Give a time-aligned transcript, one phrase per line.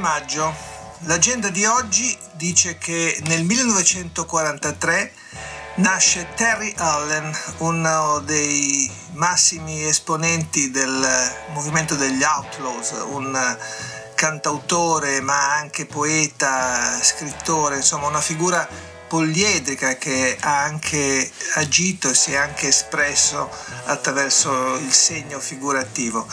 [0.00, 0.52] Maggio.
[1.00, 5.12] L'agenda di oggi dice che nel 1943
[5.76, 11.06] nasce Terry Allen, uno dei massimi esponenti del
[11.52, 13.58] movimento degli Outlaws, un
[14.14, 18.66] cantautore ma anche poeta, scrittore, insomma una figura
[19.06, 23.50] poliedrica che ha anche agito e si è anche espresso
[23.84, 26.26] attraverso il segno figurativo.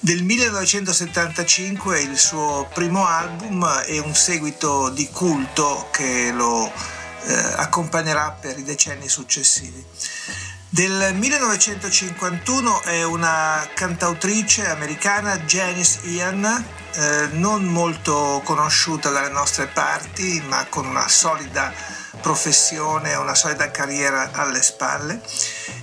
[0.00, 6.70] Del 1975 il suo primo album e un seguito di culto che lo
[7.24, 9.84] eh, accompagnerà per i decenni successivi.
[10.68, 20.42] Del 1951 è una cantautrice americana, Janice Ian, eh, non molto conosciuta dalle nostre parti,
[20.46, 21.72] ma con una solida
[22.20, 25.22] professione, una solida carriera alle spalle.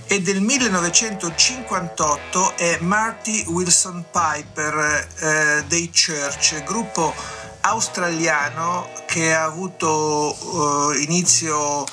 [0.06, 7.14] E del 1958 è Marty Wilson Piper eh, dei Church, gruppo
[7.62, 11.86] australiano che ha avuto eh, inizio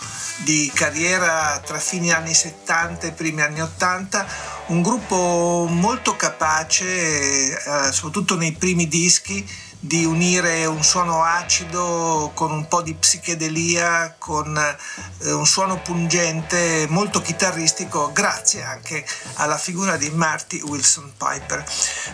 [0.43, 4.25] di carriera tra fine anni 70 e primi anni 80,
[4.67, 9.47] un gruppo molto capace, eh, soprattutto nei primi dischi,
[9.83, 16.85] di unire un suono acido con un po' di psichedelia, con eh, un suono pungente,
[16.87, 19.03] molto chitarristico, grazie anche
[19.35, 21.65] alla figura di Marty Wilson Piper.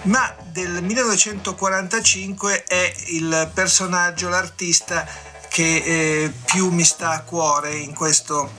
[0.03, 5.05] Ma del 1945 è il personaggio, l'artista
[5.49, 8.49] che eh, più mi sta a cuore in questo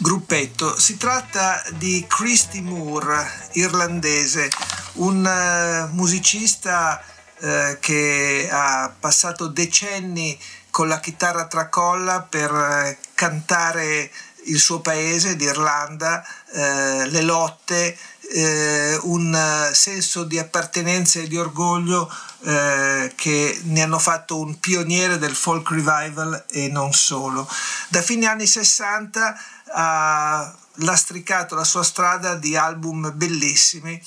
[0.00, 0.76] gruppetto.
[0.76, 4.50] Si tratta di Christy Moore, irlandese,
[4.94, 7.00] un uh, musicista
[7.40, 10.38] eh, che ha passato decenni
[10.70, 14.10] con la chitarra tracolla per eh, cantare
[14.44, 17.96] il suo paese, l'Irlanda, eh, le lotte,
[18.32, 22.10] eh, un senso di appartenenza e di orgoglio
[22.44, 27.48] eh, che ne hanno fatto un pioniere del folk revival e non solo.
[27.88, 29.36] Da fine anni 60
[29.72, 34.00] ha lastricato la sua strada di album bellissimi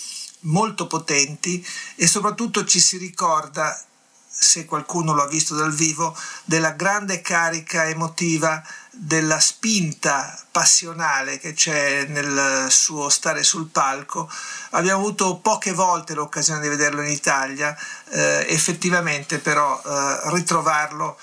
[0.43, 1.65] molto potenti
[1.95, 3.79] e soprattutto ci si ricorda,
[4.27, 6.15] se qualcuno lo ha visto dal vivo,
[6.45, 8.61] della grande carica emotiva,
[8.95, 14.29] della spinta passionale che c'è nel suo stare sul palco.
[14.71, 17.75] Abbiamo avuto poche volte l'occasione di vederlo in Italia,
[18.09, 21.17] eh, effettivamente però eh, ritrovarlo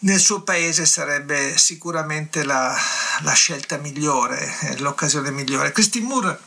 [0.00, 2.76] nel suo paese sarebbe sicuramente la,
[3.20, 5.72] la scelta migliore, eh, l'occasione migliore.
[5.72, 6.40] Christine Moore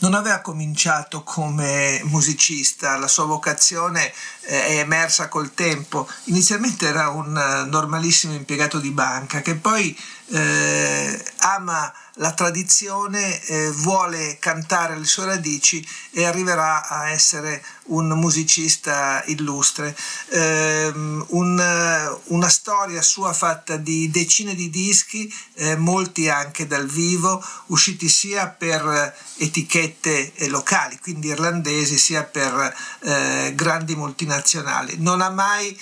[0.00, 4.12] non aveva cominciato come musicista, la sua vocazione
[4.42, 6.08] eh, è emersa col tempo.
[6.24, 9.96] Inizialmente era un eh, normalissimo impiegato di banca che poi
[10.30, 18.08] eh, ama la tradizione, eh, vuole cantare le sue radici e arriverà a essere un
[18.08, 19.96] musicista illustre.
[20.28, 27.42] Eh, un, una storia sua fatta di decine di dischi, eh, molti anche dal vivo,
[27.66, 34.96] usciti sia per etichette locali, quindi irlandesi, sia per eh, grandi multinazionali.
[34.98, 35.74] Non ha mai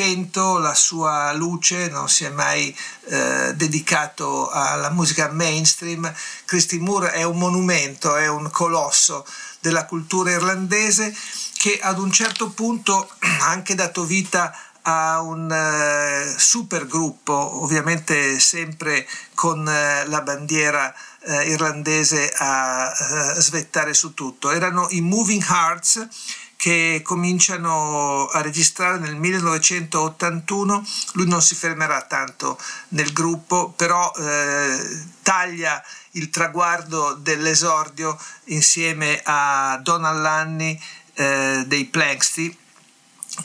[0.00, 2.74] spento la sua luce, non si è mai
[3.08, 6.10] eh, dedicato alla musica mainstream.
[6.46, 9.26] Christy Moore è un monumento, è un colosso
[9.58, 11.14] della cultura irlandese
[11.58, 18.40] che ad un certo punto ha anche dato vita a un uh, super gruppo, ovviamente
[18.40, 20.94] sempre con uh, la bandiera
[21.26, 22.90] uh, irlandese a
[23.36, 24.50] svettare su tutto.
[24.50, 26.08] Erano i Moving Hearts
[26.60, 30.86] che cominciano a registrare nel 1981.
[31.12, 32.58] Lui non si fermerà tanto
[32.88, 38.14] nel gruppo, però eh, taglia il traguardo dell'esordio
[38.46, 40.78] insieme a Donald Lanny
[41.14, 42.54] eh, dei Planksty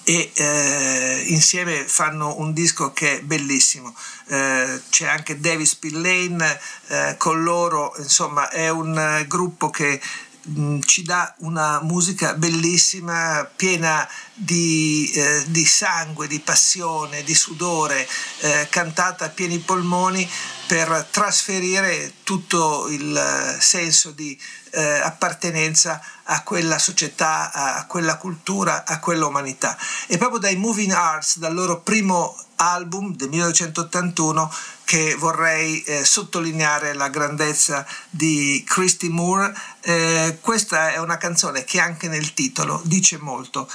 [0.04, 3.96] e eh, insieme fanno un disco che è bellissimo.
[4.28, 10.02] Eh, c'è anche Davis Spillane eh, con loro, insomma, è un gruppo che
[10.47, 18.07] Mm, ci dà una musica bellissima, piena di, eh, di sangue, di passione, di sudore,
[18.42, 20.30] eh, cantata a pieni polmoni
[20.68, 24.39] per trasferire tutto il senso di
[24.75, 29.77] eh, appartenenza a quella società, a quella cultura, a quella umanità.
[30.07, 34.51] E proprio dai Moving Arts, dal loro primo album del 1981,
[34.83, 39.54] che vorrei eh, sottolineare la grandezza di Christy Moore.
[39.81, 43.69] Eh, questa è una canzone che anche nel titolo dice molto,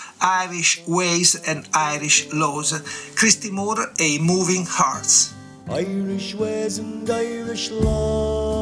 [0.45, 2.81] Irish Ways and Irish Laws,
[3.15, 5.39] Christy Moore e i Moving Hearts.
[5.69, 8.60] Irish ways and Irish laws,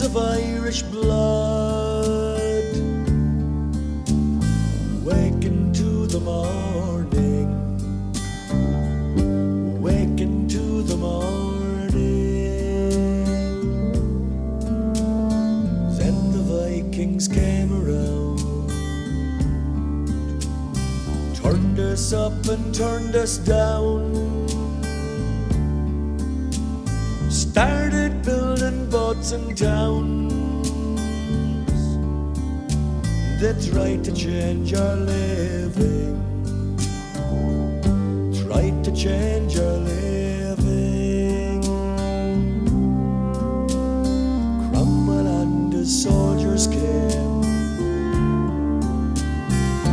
[0.00, 2.44] of Irish blood,
[5.04, 7.48] waken to the morning,
[9.80, 11.94] waken to the morning.
[15.96, 18.70] Then the Vikings came around.
[21.34, 24.12] turned us up and turned us down.
[27.30, 27.85] Started
[29.22, 30.68] building and towns
[33.40, 36.16] that tried to change our living.
[38.46, 41.62] Tried to change our living.
[44.70, 47.42] Cromwell and his soldiers came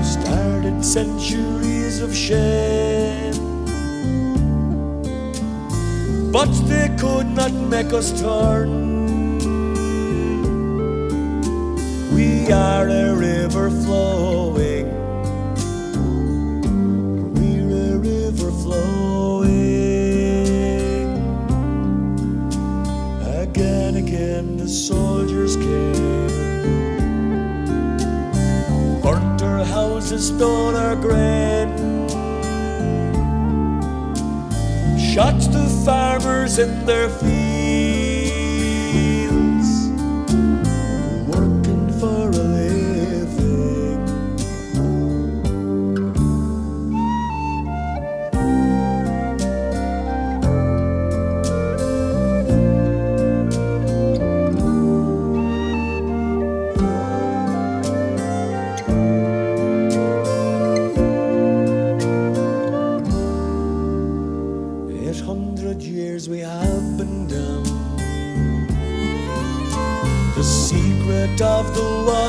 [0.04, 3.34] started centuries of shame.
[6.32, 8.93] But they could not make us turn.
[12.46, 14.86] We are a river flowing.
[17.36, 19.50] We're a river flowing.
[23.24, 26.28] Again, again, the soldiers came
[29.02, 31.70] burnt our houses, stole our grain,
[35.00, 37.53] shot the farmers in their fields,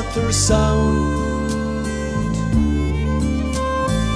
[0.05, 1.85] water sound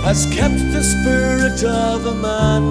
[0.04, 2.64] has kept the spirit of a man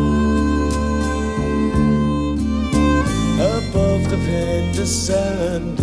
[3.40, 5.78] above the pain descending,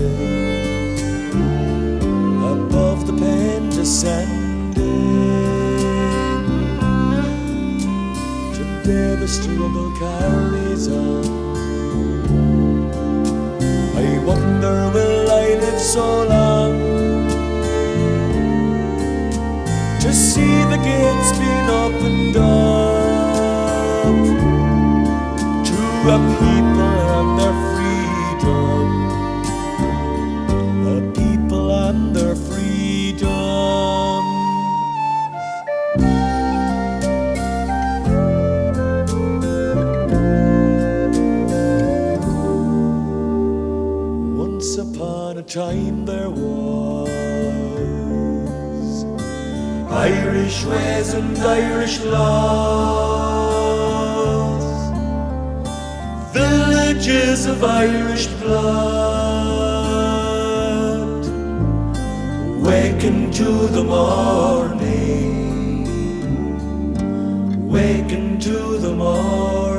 [2.44, 4.74] above the pain descending.
[8.54, 11.26] Today the struggle carries on.
[13.98, 16.45] I wonder will I live so long
[22.38, 24.28] opened
[25.66, 25.76] to
[26.14, 28.88] a people and their freedom,
[30.88, 34.24] a people and their freedom.
[44.38, 47.65] Once upon a time there was
[49.96, 53.06] Irish ways and Irish laws,
[56.34, 58.76] villages of Irish blood,
[62.62, 64.98] waken to the morning,
[67.70, 69.75] waken to the morning.